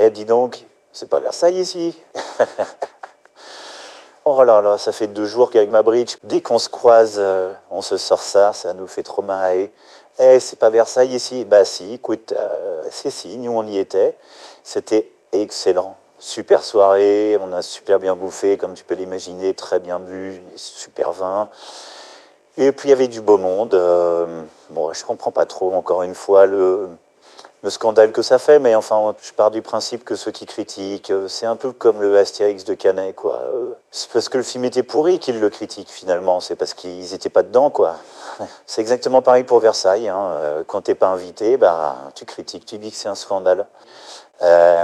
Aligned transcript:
Eh, 0.00 0.10
dis 0.10 0.24
donc, 0.24 0.64
c'est 0.92 1.08
pas 1.08 1.18
Versailles 1.18 1.58
ici 1.58 2.00
Oh 4.24 4.44
là 4.44 4.60
là, 4.62 4.78
ça 4.78 4.92
fait 4.92 5.08
deux 5.08 5.24
jours 5.24 5.50
qu'avec 5.50 5.70
ma 5.70 5.82
bridge, 5.82 6.18
dès 6.22 6.40
qu'on 6.40 6.60
se 6.60 6.68
croise, 6.68 7.16
euh, 7.18 7.52
on 7.70 7.82
se 7.82 7.96
sort 7.96 8.20
ça, 8.20 8.52
ça 8.52 8.74
nous 8.74 8.86
fait 8.86 9.02
trop 9.02 9.22
marrer. 9.22 9.72
Eh, 10.20 10.38
c'est 10.38 10.58
pas 10.58 10.70
Versailles 10.70 11.14
ici 11.14 11.44
Bah 11.44 11.64
si, 11.64 11.94
écoute, 11.94 12.32
euh, 12.36 12.84
c'est 12.92 13.10
si, 13.10 13.38
nous 13.38 13.50
on 13.50 13.66
y 13.66 13.78
était. 13.78 14.16
C'était 14.62 15.10
excellent. 15.32 15.96
Super 16.20 16.62
soirée, 16.62 17.36
on 17.40 17.52
a 17.52 17.62
super 17.62 17.98
bien 17.98 18.14
bouffé, 18.14 18.56
comme 18.56 18.74
tu 18.74 18.84
peux 18.84 18.94
l'imaginer, 18.94 19.54
très 19.54 19.80
bien 19.80 19.98
bu, 19.98 20.40
super 20.54 21.10
vin. 21.10 21.48
Et 22.56 22.70
puis 22.70 22.88
il 22.88 22.90
y 22.90 22.92
avait 22.92 23.08
du 23.08 23.20
beau 23.20 23.38
monde. 23.38 23.74
Euh, 23.74 24.44
bon, 24.70 24.92
je 24.92 25.04
comprends 25.04 25.32
pas 25.32 25.46
trop, 25.46 25.72
encore 25.74 26.04
une 26.04 26.14
fois, 26.14 26.46
le, 26.46 26.88
le 27.62 27.70
scandale 27.70 28.12
que 28.12 28.22
ça 28.22 28.38
fait, 28.38 28.60
mais 28.60 28.74
enfin, 28.76 29.14
je 29.20 29.32
pars 29.32 29.50
du 29.50 29.62
principe 29.62 30.04
que 30.04 30.14
ceux 30.14 30.30
qui 30.30 30.46
critiquent, 30.46 31.10
euh, 31.10 31.26
c'est 31.26 31.46
un 31.46 31.56
peu 31.56 31.72
comme 31.72 32.00
le 32.00 32.16
Astérix 32.16 32.64
de 32.64 32.74
Canet, 32.74 33.14
quoi. 33.16 33.40
Euh, 33.52 33.72
C'est 33.90 34.10
parce 34.12 34.28
que 34.28 34.36
le 34.36 34.44
film 34.44 34.64
était 34.64 34.84
pourri 34.84 35.18
qu'ils 35.18 35.40
le 35.40 35.50
critiquent, 35.50 35.90
finalement. 35.90 36.38
C'est 36.38 36.54
parce 36.54 36.74
qu'ils 36.74 37.10
n'étaient 37.10 37.28
pas 37.30 37.42
dedans, 37.42 37.70
quoi. 37.70 37.96
C'est 38.66 38.80
exactement 38.80 39.22
pareil 39.22 39.42
pour 39.42 39.58
Versailles. 39.58 40.08
Hein. 40.08 40.30
Euh, 40.40 40.62
Quand 40.66 40.82
t'es 40.82 40.94
pas 40.94 41.08
invité, 41.08 41.56
bah, 41.56 41.96
tu 42.14 42.24
critiques, 42.24 42.64
tu 42.64 42.78
dis 42.78 42.92
que 42.92 42.96
c'est 42.96 43.08
un 43.08 43.16
scandale. 43.16 43.66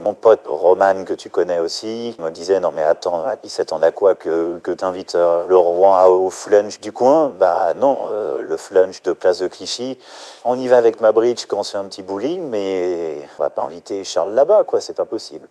Mon 0.00 0.14
pote 0.14 0.40
Roman, 0.46 1.04
que 1.04 1.14
tu 1.14 1.30
connais 1.30 1.60
aussi, 1.60 2.16
me 2.18 2.30
disait 2.30 2.58
Non, 2.58 2.72
mais 2.74 2.82
attends, 2.82 3.24
il 3.44 3.50
s'attend 3.50 3.80
à 3.80 3.92
quoi 3.92 4.16
que, 4.16 4.58
que 4.58 4.72
tu 4.72 4.84
invites 4.84 5.14
le 5.14 5.56
roi 5.56 6.10
au 6.10 6.30
flunch 6.30 6.80
du 6.80 6.90
coin? 6.90 7.32
Bah 7.38 7.72
non, 7.76 7.96
le 8.46 8.56
flunch 8.56 9.02
de 9.02 9.12
place 9.12 9.40
de 9.40 9.48
Clichy, 9.48 9.98
on 10.44 10.58
y 10.58 10.68
va 10.68 10.78
avec 10.78 11.00
ma 11.00 11.12
bridge 11.12 11.46
quand 11.46 11.62
c'est 11.62 11.76
un 11.76 11.84
petit 11.84 12.02
bowling, 12.02 12.48
mais 12.48 13.18
on 13.38 13.42
va 13.42 13.50
pas 13.50 13.62
inviter 13.62 14.04
Charles 14.04 14.34
là-bas, 14.34 14.64
quoi, 14.64 14.80
c'est 14.80 14.94
pas 14.94 15.04
possible. 15.04 15.48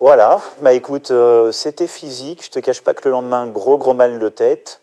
Voilà, 0.00 0.40
bah 0.62 0.72
écoute, 0.72 1.10
euh, 1.10 1.52
c'était 1.52 1.86
physique, 1.86 2.42
je 2.44 2.50
te 2.50 2.58
cache 2.58 2.80
pas 2.80 2.94
que 2.94 3.02
le 3.04 3.10
lendemain, 3.10 3.46
gros 3.46 3.76
gros 3.76 3.92
mal 3.92 4.18
de 4.18 4.28
tête. 4.30 4.80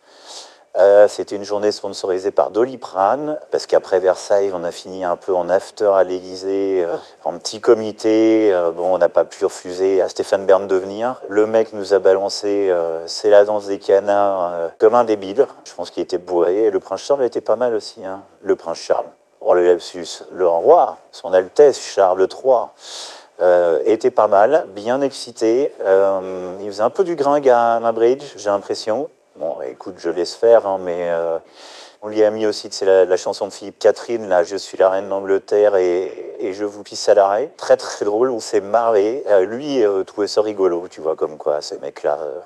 Euh, 0.78 1.08
C'était 1.08 1.36
une 1.36 1.44
journée 1.44 1.72
sponsorisée 1.72 2.30
par 2.30 2.52
Doliprane, 2.52 3.40
parce 3.50 3.66
qu'après 3.66 4.00
Versailles, 4.00 4.52
on 4.54 4.64
a 4.64 4.72
fini 4.72 5.04
un 5.04 5.16
peu 5.16 5.34
en 5.34 5.50
after 5.50 5.90
à 5.96 6.04
l'Élysée, 6.04 6.86
euh, 6.86 6.96
en 7.24 7.36
petit 7.40 7.60
comité. 7.60 8.54
Euh, 8.54 8.72
on 8.78 9.00
n'a 9.00 9.10
pas 9.10 9.26
pu 9.26 9.46
refuser 9.46 10.04
à 10.04 10.10
Stéphane 10.10 10.46
Bern 10.46 10.68
de 10.68 10.76
venir. 10.76 11.20
Le 11.30 11.48
mec 11.48 11.74
nous 11.74 11.96
a 11.96 12.00
balancé 12.00 12.70
euh, 12.70 13.08
C'est 13.08 13.32
la 13.32 13.44
danse 13.44 13.66
des 13.66 13.80
canards 13.80 14.72
comme 14.78 14.94
un 14.94 15.04
débile. 15.04 15.48
Je 15.66 15.74
pense 15.74 15.90
qu'il 15.90 16.04
était 16.04 16.20
bourré. 16.20 16.66
Et 16.66 16.72
le 16.72 16.80
prince 16.80 17.02
Charles 17.02 17.24
était 17.24 17.42
pas 17.42 17.56
mal 17.56 17.74
aussi. 17.74 18.06
Hein. 18.06 18.22
Le 18.44 18.56
prince 18.56 18.78
Charles. 18.78 19.08
Oh, 19.42 19.56
le 19.56 19.66
lapsus. 19.66 20.24
Le 20.32 20.48
roi, 20.48 20.98
son 21.12 21.34
Altesse 21.34 21.80
Charles 21.80 22.28
III. 22.32 22.68
Était 23.86 24.12
pas 24.12 24.28
mal, 24.28 24.66
bien 24.70 25.02
excité. 25.02 25.72
Il 25.80 26.68
faisait 26.68 26.82
un 26.82 26.90
peu 26.90 27.04
du 27.04 27.16
gringue 27.16 27.48
à 27.50 27.80
ma 27.80 27.92
bridge, 27.92 28.34
j'ai 28.36 28.50
l'impression. 28.50 29.10
Bon, 29.68 29.74
écoute, 29.74 29.96
je 29.98 30.10
laisse 30.10 30.36
faire, 30.36 30.66
hein, 30.66 30.80
mais 30.80 31.12
on 32.02 32.10
lui 32.10 32.24
a 32.24 32.30
mis 32.30 32.46
aussi 32.46 32.70
c'est 32.72 32.86
la, 32.86 33.18
chanson 33.18 33.48
de 33.48 33.54
Philippe 33.54 33.80
Catherine, 33.80 34.30
là, 34.30 34.44
Je 34.44 34.56
suis 34.56 34.78
la 34.78 34.90
reine 34.90 35.10
d'Angleterre 35.10 35.76
et, 35.76 36.36
et 36.40 36.54
je 36.54 36.64
vous 36.64 36.84
pisse 36.84 37.10
à 37.10 37.14
l'arrêt. 37.14 37.52
Très 37.58 37.76
très 37.76 38.06
drôle, 38.06 38.30
on 38.30 38.40
s'est 38.40 38.62
marré. 38.62 39.24
Euh, 39.28 39.46
lui 39.46 39.84
euh, 39.84 40.04
trouvait 40.04 40.28
ça 40.28 40.42
rigolo, 40.42 40.88
tu 40.90 41.02
vois, 41.02 41.16
comme 41.16 41.38
quoi 41.38 41.62
ces 41.62 41.80
mecs-là, 41.80 42.20
euh, 42.22 42.40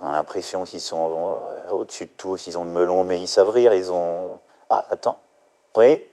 on 0.00 0.06
a 0.08 0.12
l'impression 0.12 0.64
qu'ils 0.64 0.80
sont 0.80 1.38
au-dessus 1.70 2.06
de 2.06 2.10
tout, 2.16 2.36
qu'ils 2.36 2.58
ont 2.58 2.64
le 2.64 2.70
melon, 2.70 3.04
mais 3.04 3.20
ils 3.20 3.28
savent 3.28 3.50
rire, 3.50 3.74
ils 3.74 3.90
ont. 3.92 4.38
Ah, 4.70 4.86
attends. 4.90 5.18
Oui 5.76 6.04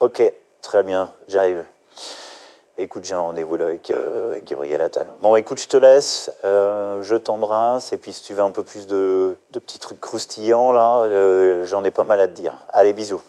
Ok, 0.00 0.22
très 0.62 0.82
bien, 0.82 1.12
j'arrive. 1.28 1.64
Écoute, 2.78 3.04
j'ai 3.04 3.14
un 3.14 3.20
rendez-vous 3.20 3.56
avec, 3.56 3.90
avec 3.90 4.44
Gabriel 4.44 4.80
Attal. 4.80 5.06
Bon, 5.20 5.36
écoute, 5.36 5.60
je 5.60 5.68
te 5.68 5.76
laisse, 5.76 6.30
je 6.42 7.16
t'embrasse, 7.16 7.92
et 7.92 7.98
puis 7.98 8.12
si 8.12 8.22
tu 8.22 8.32
veux 8.32 8.42
un 8.42 8.50
peu 8.50 8.64
plus 8.64 8.86
de, 8.86 9.36
de 9.52 9.58
petits 9.58 9.78
trucs 9.78 10.00
croustillants, 10.00 10.72
là, 10.72 11.02
euh, 11.04 11.64
j'en 11.66 11.84
ai 11.84 11.90
pas 11.90 12.04
mal 12.04 12.20
à 12.20 12.28
te 12.28 12.32
dire. 12.32 12.54
Allez, 12.72 12.92
bisous. 12.92 13.22